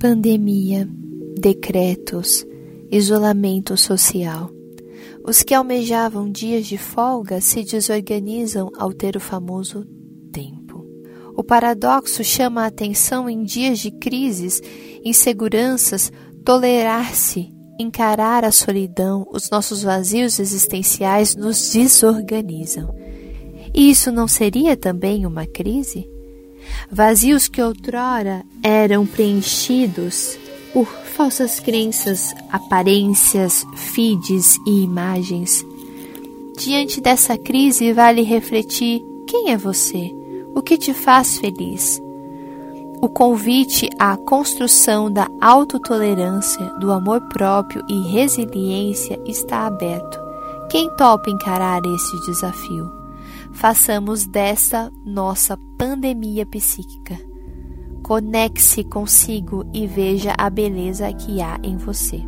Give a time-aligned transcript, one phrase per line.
[0.00, 0.88] Pandemia,
[1.40, 2.44] decretos,
[2.90, 4.50] isolamento social.
[5.26, 9.86] Os que almejavam dias de folga se desorganizam ao ter o famoso
[10.30, 10.84] tempo.
[11.36, 14.60] O paradoxo chama a atenção em dias de crises,
[15.02, 16.12] inseguranças,
[16.44, 22.94] tolerar-se, encarar a solidão, os nossos vazios existenciais nos desorganizam.
[23.74, 26.08] E isso não seria também uma crise?
[26.90, 30.38] Vazios que outrora eram preenchidos
[30.72, 35.64] por falsas crenças, aparências, feeds e imagens.
[36.56, 40.14] Diante dessa crise, vale refletir: quem é você?
[40.54, 42.00] O que te faz feliz?
[43.02, 50.18] O convite à construção da autotolerância, do amor próprio e resiliência está aberto.
[50.70, 53.03] Quem topa encarar esse desafio?
[53.54, 57.18] Façamos dessa nossa pandemia psíquica
[58.04, 62.22] Conecte-se consigo e veja a beleza que há em você.